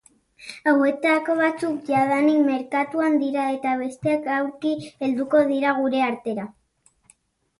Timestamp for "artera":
6.07-6.47